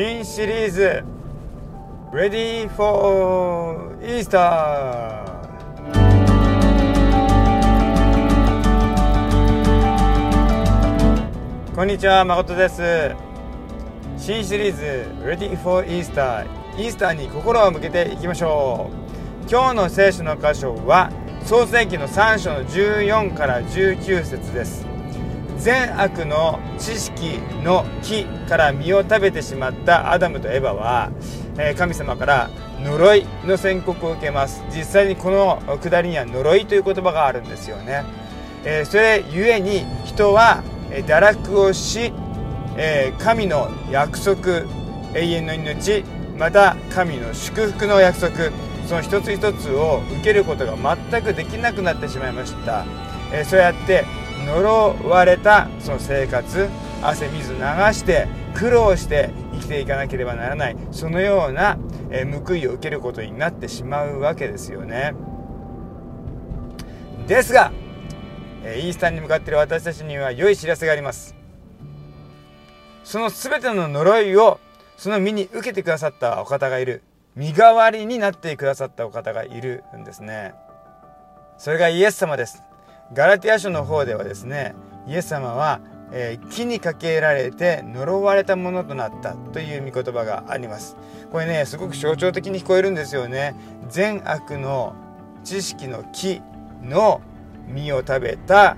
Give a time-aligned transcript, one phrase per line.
[0.00, 1.02] 新シリーズ。
[2.12, 5.24] Ready for Easter
[11.74, 13.12] こんにちは誠です。
[14.16, 14.82] 新シリーズ
[15.20, 16.46] Ready for Easter
[16.76, 18.92] イースターに心を向けていきましょ
[19.46, 19.50] う。
[19.50, 21.10] 今日の聖書の箇所は
[21.44, 24.87] 創世記の3章の14から19節です。
[25.58, 31.10] 善悪の知識の木から実を食べてしまったアダムとエバは、
[31.58, 34.62] え神様から呪いの宣告を受けます。
[34.70, 38.04] 実際にこの下りには呪いという言葉があるんですよね、
[38.64, 42.12] えそれゆえに人は堕落をし、
[42.76, 44.62] え神の約束
[45.14, 46.04] 永遠の命
[46.38, 48.52] また神の祝福の約束
[48.86, 50.76] その一つ一つを受けることが
[51.10, 52.86] 全くできなくなってしまいました、
[53.32, 54.04] えそうやって
[54.46, 56.68] 呪われたその生活
[57.02, 61.78] 汗水流して苦労して生きていかなければならないそのような
[62.46, 65.14] 報いを受けることになってしまうわけですよね。
[67.26, 67.72] ですが
[68.64, 71.36] イースターに向かっている私たちには良い知らせがあります。
[73.04, 74.58] その全ての呪いを
[74.96, 77.02] その身に受けてくださったお方がいる。
[77.36, 80.54] 身代わりになってくださったお方がいるんですね。
[81.56, 82.62] それがイエス様です。
[83.12, 84.74] ガラティア書の方ではですね
[85.06, 85.80] イエス様は、
[86.12, 90.96] えー、木にかけられて呪われたものとなったという御言葉があります。
[91.32, 93.54] これねすごく象徴的に聞こえるんですよね。
[93.88, 94.94] 善悪の
[95.44, 96.42] 知識の木
[96.82, 97.22] の
[97.68, 98.76] 実を食べた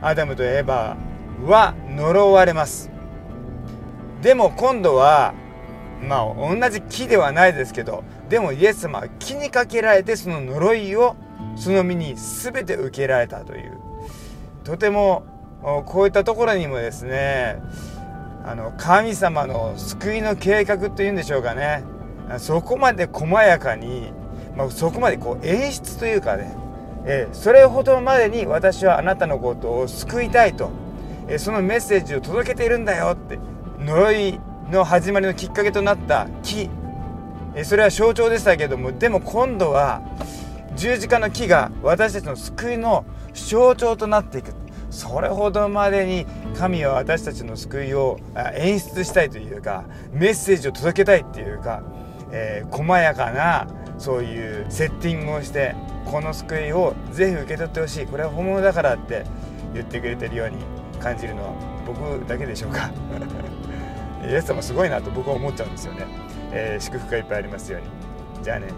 [0.00, 0.96] アダムとエバ
[1.44, 2.90] は呪われます。
[4.22, 5.34] でも今度は
[6.02, 11.16] まあ同じ木ではないですけどでもイエス様は木にかけられてその呪いを
[11.58, 13.78] その身に全て受けられたという。
[14.64, 15.24] とても
[15.86, 17.60] こういったところにもですね
[18.44, 21.84] あの神様の救いの計画というんでしょうかね。
[22.38, 24.12] そこまで細やかに、
[24.56, 26.54] まあ、そこまでこう演出というかね、
[27.06, 30.70] えそれほどまでに私はあなたのことを救いたいと、
[31.26, 33.38] えそのメッセージを届けているんだよって
[33.78, 36.68] 呪いの始まりのきっかけとなった木、
[37.54, 40.02] えそれは象徴でしたけどもでも今度は
[40.76, 44.52] 十字架の木が私たちの救いの象徴となっていく。
[44.90, 48.18] それほどまでに神は私たちの救いを
[48.54, 51.82] 演出したいというかメッセージを届けたいっていうか、
[52.32, 53.68] えー、細やかな
[53.98, 55.74] そういうセッティングをして
[56.06, 58.06] この救いをぜひ受け取ってほしい。
[58.06, 59.24] これは本物だからって
[59.74, 60.56] 言ってくれてるように
[60.98, 61.52] 感じるのは
[61.86, 62.90] 僕だけでしょうか。
[64.26, 66.06] イエス様すごいなと僕は思っちゃうんですよね、
[66.50, 67.88] えー、祝福がいっぱいありますように。
[68.42, 68.68] じゃあね。